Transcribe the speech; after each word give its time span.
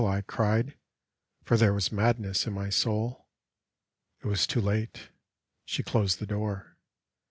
"I 0.01 0.21
cried. 0.23 0.73
For 1.43 1.57
there 1.57 1.75
was 1.75 1.91
madness 1.91 2.47
in 2.47 2.53
my 2.53 2.69
soul. 2.71 3.27
It 4.21 4.25
was 4.25 4.47
too 4.47 4.59
late.... 4.59 5.09
She 5.63 5.83
closed 5.83 6.17
the 6.17 6.25
door. 6.25 6.75